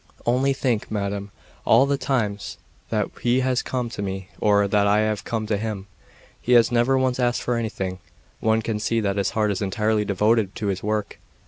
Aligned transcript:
Only 0.25 0.51
think, 0.51 0.89
madam, 0.89 1.29
all 1.63 1.85
the 1.85 1.95
times 1.95 2.57
that 2.89 3.11
he 3.21 3.41
has 3.41 3.61
come 3.61 3.87
to 3.91 4.01
me 4.01 4.29
or 4.39 4.67
that 4.67 4.87
I 4.87 5.01
have 5.01 5.23
come 5.23 5.45
to 5.45 5.57
him, 5.57 5.85
he 6.41 6.53
has 6.53 6.71
never 6.71 6.97
once 6.97 7.19
asked 7.19 7.43
for 7.43 7.55
anything; 7.55 7.99
one 8.39 8.63
can 8.63 8.79
see 8.79 8.99
that 8.99 9.17
his 9.17 9.29
heart 9.37 9.51
is 9.51 9.61
entirely 9.61 10.03
devoted 10.03 10.55
to 10.55 10.67
his 10.73 10.81
work. 10.81 11.19